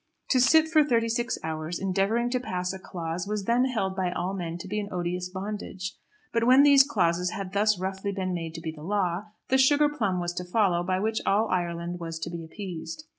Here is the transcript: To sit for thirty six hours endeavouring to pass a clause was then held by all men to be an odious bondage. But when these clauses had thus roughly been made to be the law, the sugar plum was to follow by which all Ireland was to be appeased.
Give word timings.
To 0.29 0.39
sit 0.41 0.67
for 0.67 0.83
thirty 0.83 1.09
six 1.09 1.37
hours 1.43 1.77
endeavouring 1.79 2.31
to 2.31 2.39
pass 2.39 2.73
a 2.73 2.79
clause 2.79 3.27
was 3.27 3.43
then 3.43 3.65
held 3.65 3.95
by 3.95 4.11
all 4.11 4.33
men 4.33 4.57
to 4.57 4.67
be 4.67 4.79
an 4.79 4.89
odious 4.91 5.29
bondage. 5.29 5.95
But 6.33 6.45
when 6.47 6.63
these 6.63 6.81
clauses 6.81 7.29
had 7.29 7.53
thus 7.53 7.79
roughly 7.79 8.11
been 8.11 8.33
made 8.33 8.55
to 8.55 8.61
be 8.61 8.71
the 8.71 8.81
law, 8.81 9.25
the 9.49 9.59
sugar 9.59 9.89
plum 9.89 10.19
was 10.19 10.33
to 10.33 10.43
follow 10.43 10.81
by 10.81 10.99
which 10.99 11.21
all 11.23 11.49
Ireland 11.49 11.99
was 11.99 12.17
to 12.21 12.31
be 12.31 12.43
appeased. 12.43 13.05